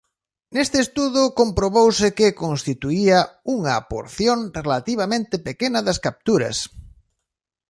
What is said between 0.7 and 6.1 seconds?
estudo comprobouse que constituía unha porción relativamente pequena das